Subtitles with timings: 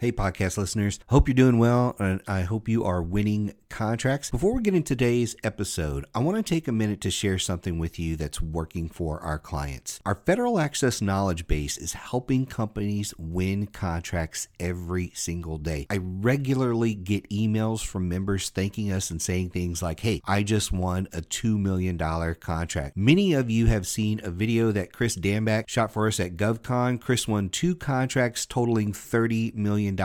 [0.00, 0.98] Hey, podcast listeners.
[1.08, 4.30] Hope you're doing well, and I hope you are winning contracts.
[4.30, 7.78] Before we get into today's episode, I want to take a minute to share something
[7.78, 10.00] with you that's working for our clients.
[10.04, 15.86] Our federal access knowledge base is helping companies win contracts every single day.
[15.88, 20.72] I regularly get emails from members thanking us and saying things like, Hey, I just
[20.72, 22.96] won a $2 million contract.
[22.96, 27.00] Many of you have seen a video that Chris Danback shot for us at GovCon.
[27.00, 29.96] Chris won two contracts totaling $30 million.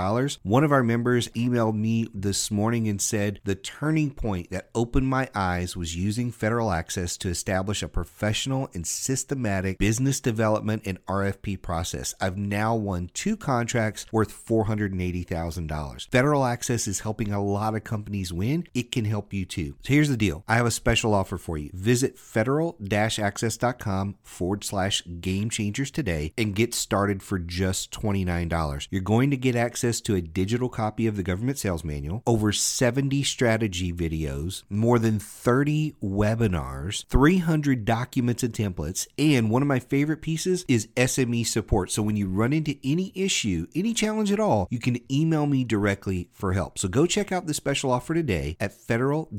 [0.43, 5.07] One of our members emailed me this morning and said the turning point that opened
[5.07, 11.03] my eyes was using federal access to establish a professional and systematic business development and
[11.05, 12.13] RFP process.
[12.19, 16.11] I've now won two contracts worth $480,000.
[16.11, 18.67] Federal access is helping a lot of companies win.
[18.73, 19.75] It can help you too.
[19.83, 21.69] So here's the deal I have a special offer for you.
[21.73, 28.87] Visit federal access.com forward slash game changers today and get started for just $29.
[28.89, 32.51] You're going to get access to a digital copy of the government sales manual, over
[32.51, 39.77] 70 strategy videos, more than 30 webinars, 300 documents and templates, and one of my
[39.77, 41.91] favorite pieces is SME support.
[41.91, 45.63] So when you run into any issue, any challenge at all, you can email me
[45.63, 46.79] directly for help.
[46.79, 49.29] So go check out the special offer today at federal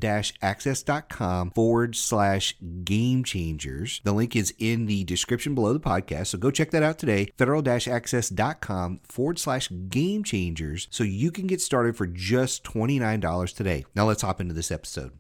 [0.41, 4.01] access.com forward slash game changers.
[4.05, 6.29] The link is in the description below the podcast.
[6.29, 7.33] So go check that out today.
[7.37, 13.85] Federal access.com forward slash game changers so you can get started for just $29 today.
[13.97, 15.13] Now let's hop into this episode.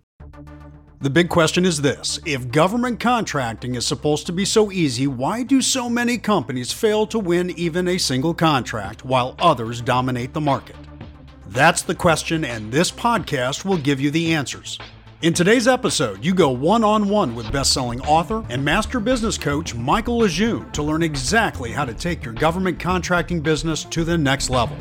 [1.00, 5.42] The big question is this if government contracting is supposed to be so easy, why
[5.42, 10.40] do so many companies fail to win even a single contract while others dominate the
[10.42, 10.76] market?
[11.48, 14.78] That's the question, and this podcast will give you the answers.
[15.22, 19.38] In today's episode, you go one on one with best selling author and master business
[19.38, 24.18] coach Michael Lejeune to learn exactly how to take your government contracting business to the
[24.18, 24.76] next level.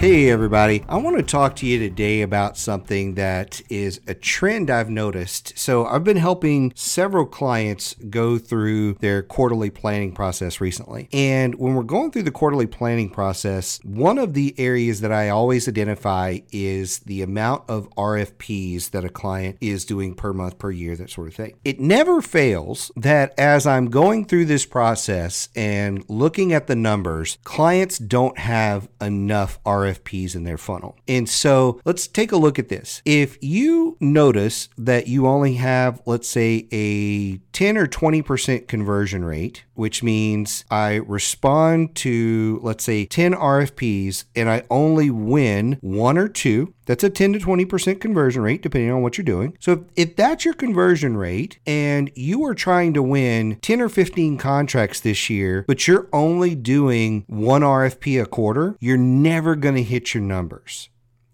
[0.00, 0.82] Hey, everybody.
[0.88, 5.58] I want to talk to you today about something that is a trend I've noticed.
[5.58, 11.10] So, I've been helping several clients go through their quarterly planning process recently.
[11.12, 15.28] And when we're going through the quarterly planning process, one of the areas that I
[15.28, 20.70] always identify is the amount of RFPs that a client is doing per month, per
[20.70, 21.58] year, that sort of thing.
[21.62, 27.36] It never fails that as I'm going through this process and looking at the numbers,
[27.44, 30.96] clients don't have enough RFPs RFPs in their funnel.
[31.08, 33.02] And so let's take a look at this.
[33.04, 39.64] If you notice that you only have, let's say, a 10 or 20% conversion rate,
[39.74, 46.28] which means I respond to, let's say, 10 RFPs and I only win one or
[46.28, 49.56] two, that's a 10 to 20% conversion rate, depending on what you're doing.
[49.60, 53.88] So if, if that's your conversion rate and you are trying to win 10 or
[53.88, 59.76] 15 contracts this year, but you're only doing one RFP a quarter, you're never going
[59.76, 60.88] to hit your numbers.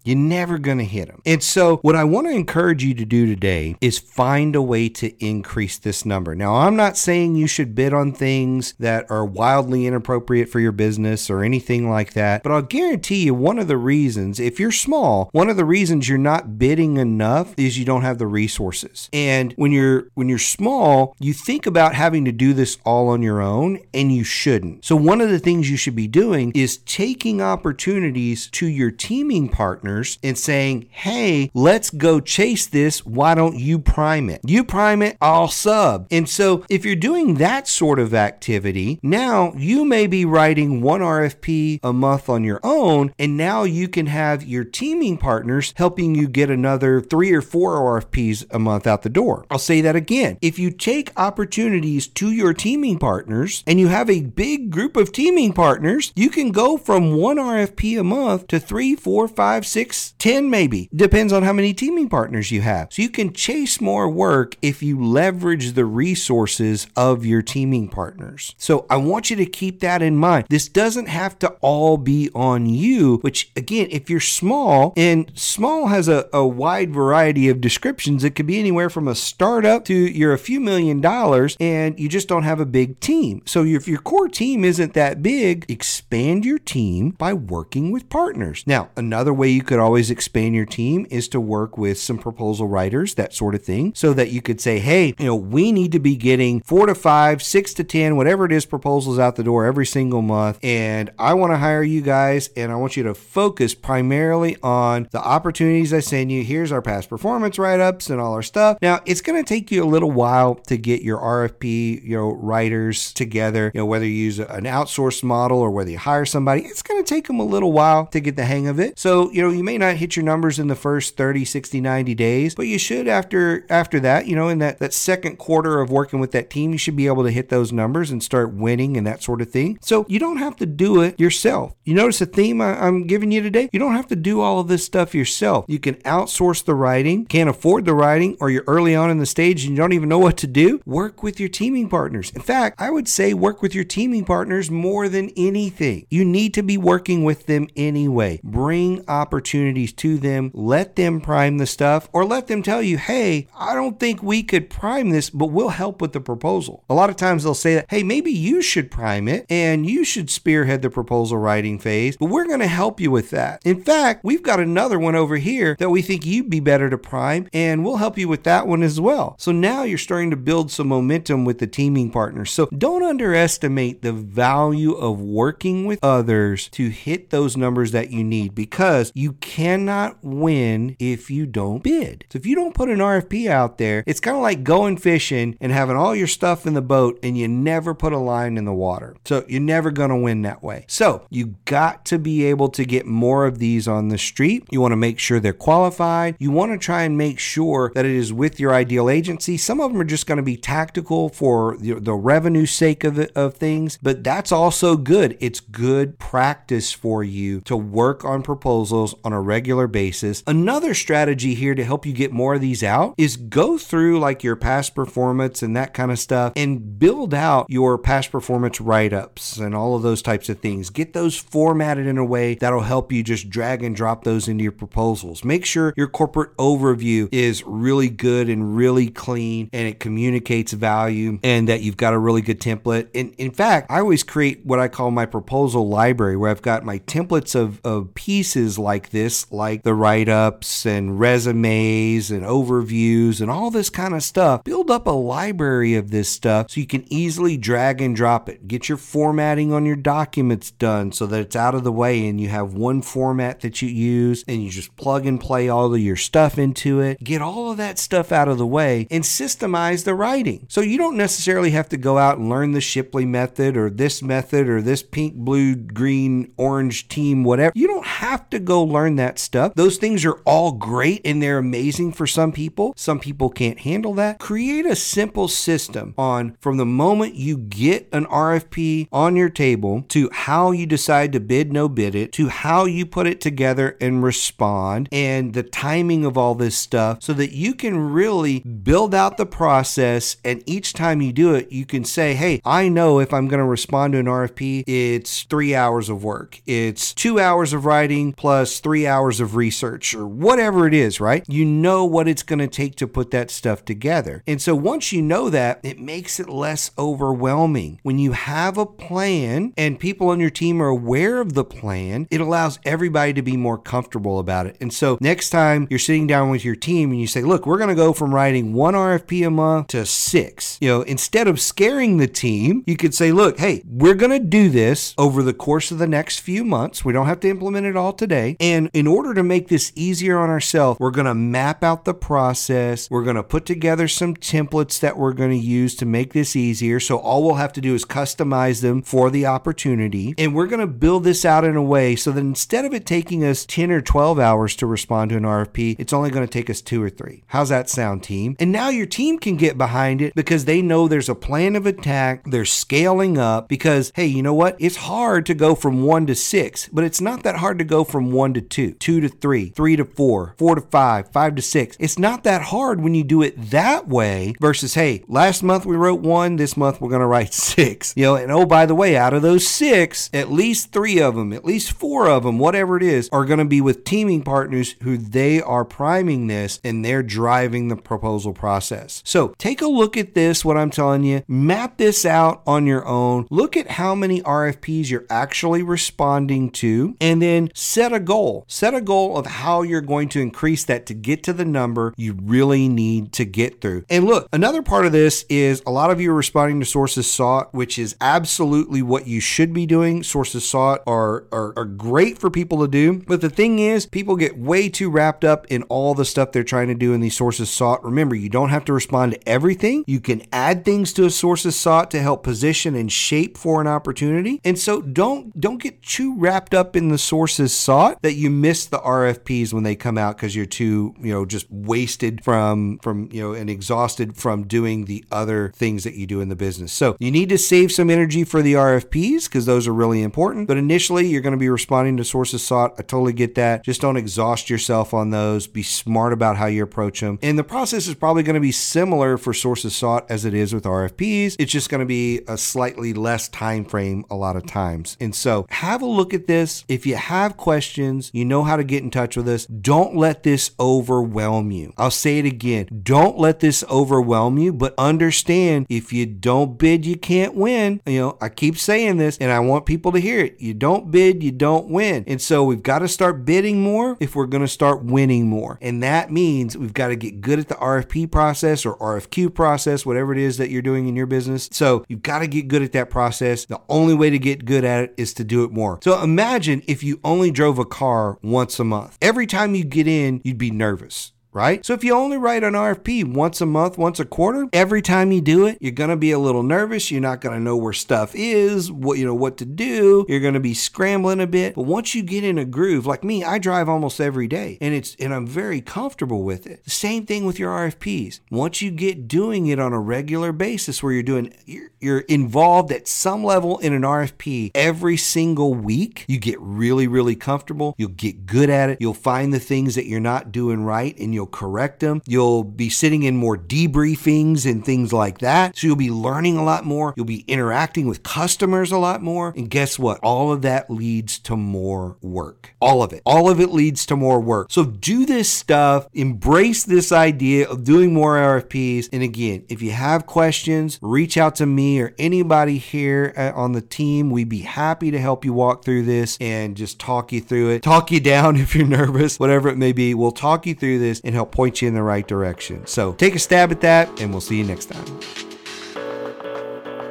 [0.07, 1.21] You're never going to hit them.
[1.25, 4.87] And so, what I want to encourage you to do today is find a way
[4.87, 6.33] to increase this number.
[6.33, 10.71] Now, I'm not saying you should bid on things that are wildly inappropriate for your
[10.71, 14.71] business or anything like that, but I'll guarantee you one of the reasons, if you're
[14.71, 19.09] small, one of the reasons you're not bidding enough is you don't have the resources.
[19.11, 23.21] And when you're when you're small, you think about having to do this all on
[23.21, 24.85] your own and you shouldn't.
[24.85, 29.49] So one of the things you should be doing is taking opportunities to your teaming
[29.97, 33.05] partners and saying, hey, let's go chase this.
[33.05, 34.41] Why don't you prime it?
[34.45, 36.07] You prime it, I'll sub.
[36.11, 41.01] And so if you're doing that sort of activity, now you may be writing one
[41.01, 46.15] RFP a month on your own, and now you can have your teaming partners helping
[46.15, 49.45] you get another three or four RFPs a month out the door.
[49.49, 50.37] I'll say that again.
[50.41, 55.11] If you take opportunities to your teaming partners and you have a big group of
[55.11, 59.76] teaming partners, you can go from one RFP a month to three, four, five, six,
[59.77, 60.89] six, 10 maybe.
[60.95, 62.91] Depends on how many teaming partners you have.
[62.91, 68.55] So you can chase more work if you leverage the resources of your teaming partners.
[68.57, 70.47] So I want you to keep that in mind.
[70.49, 75.89] This doesn't have to all be on you, which again, if you're small, and small
[75.89, 79.93] has a, a wide variety of descriptions, it could be anywhere from a startup to
[79.93, 83.43] you're a few million dollars and you just don't have a big team.
[83.45, 88.63] So if your core team isn't that big, expand your team by working with partners.
[88.65, 92.67] Now, another way you could always expand your team is to work with some proposal
[92.67, 95.91] writers, that sort of thing, so that you could say, hey, you know, we need
[95.91, 99.43] to be getting four to five, six to 10, whatever it is, proposals out the
[99.43, 100.59] door every single month.
[100.63, 105.07] And I want to hire you guys and I want you to focus primarily on
[105.11, 106.43] the opportunities I send you.
[106.43, 108.77] Here's our past performance write ups and all our stuff.
[108.81, 112.31] Now, it's going to take you a little while to get your RFP, you know,
[112.31, 116.61] writers together, you know, whether you use an outsourced model or whether you hire somebody,
[116.61, 118.97] it's going to take them a little while to get the hang of it.
[118.97, 122.15] So, you know, you may not hit your numbers in the first 30, 60, 90
[122.15, 125.89] days, but you should after after that, you know, in that that second quarter of
[125.89, 128.95] working with that team, you should be able to hit those numbers and start winning
[128.97, 129.77] and that sort of thing.
[129.81, 131.73] So, you don't have to do it yourself.
[131.83, 133.69] You notice a theme I, I'm giving you today?
[133.71, 135.65] You don't have to do all of this stuff yourself.
[135.67, 139.25] You can outsource the writing, can't afford the writing, or you're early on in the
[139.25, 140.81] stage and you don't even know what to do.
[140.85, 142.31] Work with your teaming partners.
[142.31, 146.05] In fact, I would say work with your teaming partners more than anything.
[146.09, 148.39] You need to be working with them anyway.
[148.43, 149.03] Bring
[149.47, 153.75] opportunities to them, let them prime the stuff, or let them tell you, hey, I
[153.75, 156.83] don't think we could prime this, but we'll help with the proposal.
[156.89, 160.03] A lot of times they'll say that, hey, maybe you should prime it and you
[160.03, 163.61] should spearhead the proposal writing phase, but we're going to help you with that.
[163.63, 166.97] In fact, we've got another one over here that we think you'd be better to
[166.97, 169.37] prime, and we'll help you with that one as well.
[169.39, 172.51] So now you're starting to build some momentum with the teaming partners.
[172.51, 178.25] So don't underestimate the value of working with others to hit those numbers that you
[178.25, 182.25] need because you cannot win if you don't bid.
[182.31, 185.57] So if you don't put an RFP out there, it's kind of like going fishing
[185.59, 188.65] and having all your stuff in the boat and you never put a line in
[188.65, 189.15] the water.
[189.25, 190.85] So you're never going to win that way.
[190.87, 194.65] So you got to be able to get more of these on the street.
[194.71, 196.35] You want to make sure they're qualified.
[196.39, 199.57] You want to try and make sure that it is with your ideal agency.
[199.57, 203.19] Some of them are just going to be tactical for the, the revenue sake of,
[203.19, 205.37] it, of things, but that's also good.
[205.39, 210.41] It's good practice for you to work on proposals on a regular basis.
[210.47, 214.41] Another strategy here to help you get more of these out is go through like
[214.41, 219.11] your past performance and that kind of stuff and build out your past performance write
[219.11, 220.89] ups and all of those types of things.
[220.89, 224.63] Get those formatted in a way that'll help you just drag and drop those into
[224.63, 225.43] your proposals.
[225.43, 231.37] Make sure your corporate overview is really good and really clean and it communicates value
[231.43, 233.09] and that you've got a really good template.
[233.13, 236.85] And in fact, I always create what I call my proposal library where I've got
[236.85, 239.16] my templates of, of pieces like this,
[239.51, 244.63] like the write ups and resumes and overviews and all this kind of stuff.
[244.63, 248.67] Build up a library of this stuff so you can easily drag and drop it.
[248.67, 252.39] Get your formatting on your documents done so that it's out of the way and
[252.39, 255.99] you have one format that you use and you just plug and play all of
[255.99, 257.23] your stuff into it.
[257.23, 260.65] Get all of that stuff out of the way and systemize the writing.
[260.69, 264.21] So you don't necessarily have to go out and learn the Shipley method or this
[264.21, 267.71] method or this pink, blue, green, orange team, whatever.
[267.75, 269.73] You don't have to go learn that stuff.
[269.75, 272.93] Those things are all great and they're amazing for some people.
[272.95, 274.39] Some people can't handle that.
[274.39, 280.03] Create a simple system on from the moment you get an RFP on your table
[280.09, 283.97] to how you decide to bid, no bid it, to how you put it together
[283.99, 289.13] and respond, and the timing of all this stuff so that you can really build
[289.13, 290.37] out the process.
[290.43, 293.59] And each time you do it, you can say, hey, I know if I'm going
[293.59, 298.33] to respond to an RFP, it's three hours of work, it's two hours of writing
[298.33, 301.43] plus three hours of research, or whatever it is, right?
[301.47, 304.43] You know what it's going to take to put that stuff together.
[304.47, 307.99] And so once you know that, it makes it less overwhelming.
[308.03, 312.27] When you have a plan and people on your team are aware of the plan,
[312.31, 314.77] it allows everybody to be more comfortable about it.
[314.79, 317.77] And so next time you're sitting down with your team and you say, look, we're
[317.77, 321.59] going to go from writing one RFP a month to six, you know, instead of
[321.59, 325.53] scaring the team, you could say, look, hey, we're going to do this over the
[325.53, 327.03] course of the next few months.
[327.03, 328.55] We don't have to implement it all today.
[328.59, 332.13] And in order to make this easier on ourselves, we're going to map out the
[332.13, 333.09] process.
[333.09, 336.55] We're going to put together some templates that we're going to use to make this
[336.55, 336.99] easier.
[336.99, 340.35] So all we'll have to do is customize them for the opportunity.
[340.37, 343.05] And we're going to build this out in a way so that instead of it
[343.05, 346.51] taking us 10 or 12 hours to respond to an RFP, it's only going to
[346.51, 347.43] take us two or three.
[347.47, 348.55] How's that sound, team?
[348.59, 351.85] And now your team can get behind it because they know there's a plan of
[351.85, 352.43] attack.
[352.45, 354.75] They're scaling up because, hey, you know what?
[354.79, 358.03] It's hard to go from one to six, but it's not that hard to go
[358.03, 361.61] from one to two, two to three, three to four, four to five, five to
[361.61, 361.97] six.
[361.99, 365.95] It's not that hard when you do it that way versus, hey, last month we
[365.95, 368.13] wrote one, this month we're going to write six.
[368.15, 371.35] You know, and oh, by the way, out of those six, at least three of
[371.35, 374.43] them, at least four of them, whatever it is, are going to be with teaming
[374.43, 379.21] partners who they are priming this and they're driving the proposal process.
[379.25, 383.05] So take a look at this, what I'm telling you, map this out on your
[383.05, 388.56] own, look at how many RFPs you're actually responding to, and then set a goal
[388.57, 388.65] goal.
[388.67, 392.13] Set a goal of how you're going to increase that to get to the number
[392.17, 394.05] you really need to get through.
[394.09, 397.31] And look, another part of this is a lot of you are responding to sources
[397.31, 400.23] sought, which is absolutely what you should be doing.
[400.23, 403.23] Sources sought are, are, are great for people to do.
[403.27, 406.63] But the thing is, people get way too wrapped up in all the stuff they're
[406.63, 408.03] trying to do in these sources sought.
[408.03, 410.03] Remember, you don't have to respond to everything.
[410.07, 413.87] You can add things to a sources sought to help position and shape for an
[413.87, 414.59] opportunity.
[414.63, 418.85] And so don't don't get too wrapped up in the sources sought that you miss
[418.85, 423.29] the RFPs when they come out because you're too, you know, just wasted from from,
[423.31, 426.91] you know, and exhausted from doing the other things that you do in the business.
[426.91, 430.67] So you need to save some energy for the RFPs because those are really important.
[430.67, 432.93] But initially, you're going to be responding to sources sought.
[432.97, 433.83] I totally get that.
[433.83, 435.67] Just don't exhaust yourself on those.
[435.67, 437.39] Be smart about how you approach them.
[437.41, 440.73] And the process is probably going to be similar for sources sought as it is
[440.73, 441.55] with RFPs.
[441.59, 445.17] It's just going to be a slightly less time frame a lot of times.
[445.19, 446.83] And so have a look at this.
[446.87, 449.65] If you have questions, you know how to get in touch with us.
[449.65, 451.91] Don't let this overwhelm you.
[451.97, 452.87] I'll say it again.
[453.03, 457.99] Don't let this overwhelm you, but understand if you don't bid, you can't win.
[458.05, 460.61] You know, I keep saying this and I want people to hear it.
[460.61, 462.23] You don't bid, you don't win.
[462.27, 465.79] And so we've got to start bidding more if we're going to start winning more.
[465.81, 470.05] And that means we've got to get good at the RFP process or RFQ process,
[470.05, 471.69] whatever it is that you're doing in your business.
[471.71, 473.65] So you've got to get good at that process.
[473.65, 475.99] The only way to get good at it is to do it more.
[476.03, 479.17] So imagine if you only drove a car once a month.
[479.21, 481.83] Every time you get in, you'd be nervous right?
[481.83, 485.31] So if you only write an RFP once a month, once a quarter, every time
[485.31, 487.09] you do it, you're going to be a little nervous.
[487.09, 490.23] You're not going to know where stuff is, what you know what to do.
[490.29, 491.73] You're going to be scrambling a bit.
[491.73, 494.93] But once you get in a groove, like me, I drive almost every day and
[494.93, 496.83] it's and I'm very comfortable with it.
[496.83, 498.39] The same thing with your RFPs.
[498.51, 502.91] Once you get doing it on a regular basis where you're doing you're, you're involved
[502.91, 507.95] at some level in an RFP every single week, you get really really comfortable.
[507.97, 508.99] You'll get good at it.
[509.01, 512.21] You'll find the things that you're not doing right and you'll correct them.
[512.25, 515.77] You'll be sitting in more debriefings and things like that.
[515.77, 517.13] So you'll be learning a lot more.
[517.15, 519.53] You'll be interacting with customers a lot more.
[519.55, 520.19] And guess what?
[520.21, 522.73] All of that leads to more work.
[522.81, 523.21] All of it.
[523.25, 524.71] All of it leads to more work.
[524.71, 529.09] So do this stuff, embrace this idea of doing more RFPs.
[529.11, 533.71] And again, if you have questions, reach out to me or anybody here uh, on
[533.71, 534.29] the team.
[534.29, 537.83] We'd be happy to help you walk through this and just talk you through it,
[537.83, 540.13] talk you down if you're nervous, whatever it may be.
[540.13, 542.85] We'll talk you through this and help point you in the right direction.
[542.85, 545.05] So take a stab at that, and we'll see you next time.